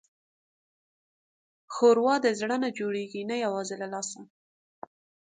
[1.73, 4.19] ښوروا د زړه نه جوړېږي، نه یوازې له لاسه.